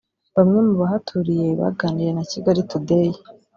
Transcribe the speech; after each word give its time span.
Bamwe 0.35 0.59
mu 0.67 0.73
bahaturiye 0.81 1.47
baganiriye 1.61 2.11
na 2.13 2.23
Kigali 2.31 2.61
Today 2.69 3.11